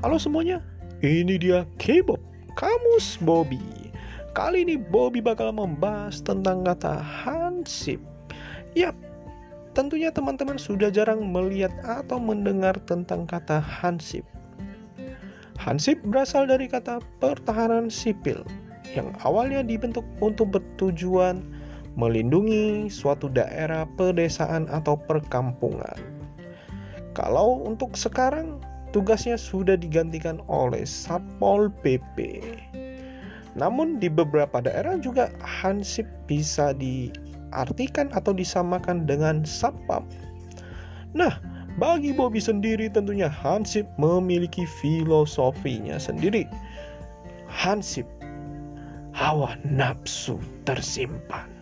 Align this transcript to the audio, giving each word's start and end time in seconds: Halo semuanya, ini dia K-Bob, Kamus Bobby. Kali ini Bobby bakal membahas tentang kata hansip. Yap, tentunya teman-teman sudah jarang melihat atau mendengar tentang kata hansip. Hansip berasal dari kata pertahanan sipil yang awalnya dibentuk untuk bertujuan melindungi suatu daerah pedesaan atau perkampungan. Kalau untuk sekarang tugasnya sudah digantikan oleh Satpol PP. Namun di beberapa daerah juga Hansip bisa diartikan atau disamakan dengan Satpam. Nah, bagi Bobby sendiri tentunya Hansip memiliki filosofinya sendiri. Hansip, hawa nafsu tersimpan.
Halo 0.00 0.16
semuanya, 0.16 0.64
ini 1.04 1.36
dia 1.36 1.68
K-Bob, 1.76 2.16
Kamus 2.56 3.20
Bobby. 3.20 3.60
Kali 4.32 4.64
ini 4.64 4.80
Bobby 4.80 5.20
bakal 5.20 5.52
membahas 5.52 6.24
tentang 6.24 6.64
kata 6.64 7.04
hansip. 7.04 8.00
Yap, 8.72 8.96
tentunya 9.76 10.08
teman-teman 10.08 10.56
sudah 10.56 10.88
jarang 10.88 11.28
melihat 11.28 11.68
atau 11.84 12.16
mendengar 12.16 12.80
tentang 12.88 13.28
kata 13.28 13.60
hansip. 13.60 14.24
Hansip 15.60 16.00
berasal 16.00 16.48
dari 16.48 16.64
kata 16.64 17.04
pertahanan 17.20 17.92
sipil 17.92 18.40
yang 18.96 19.12
awalnya 19.20 19.60
dibentuk 19.60 20.08
untuk 20.24 20.56
bertujuan 20.56 21.44
melindungi 22.00 22.88
suatu 22.88 23.28
daerah 23.28 23.84
pedesaan 24.00 24.64
atau 24.72 24.96
perkampungan. 24.96 26.00
Kalau 27.12 27.68
untuk 27.68 28.00
sekarang 28.00 28.64
tugasnya 28.90 29.38
sudah 29.38 29.78
digantikan 29.78 30.42
oleh 30.50 30.82
Satpol 30.86 31.70
PP. 31.82 32.42
Namun 33.58 33.98
di 33.98 34.06
beberapa 34.06 34.62
daerah 34.62 34.98
juga 34.98 35.30
Hansip 35.42 36.06
bisa 36.30 36.70
diartikan 36.74 38.10
atau 38.14 38.30
disamakan 38.30 39.06
dengan 39.06 39.42
Satpam. 39.42 40.06
Nah, 41.10 41.42
bagi 41.78 42.14
Bobby 42.14 42.38
sendiri 42.38 42.86
tentunya 42.90 43.26
Hansip 43.26 43.86
memiliki 43.98 44.66
filosofinya 44.78 45.98
sendiri. 45.98 46.46
Hansip, 47.50 48.06
hawa 49.10 49.58
nafsu 49.66 50.38
tersimpan. 50.62 51.59